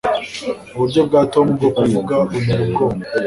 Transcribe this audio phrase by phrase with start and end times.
[0.73, 2.99] uburyo bwa tom bwo kuvuga buntera ubwoba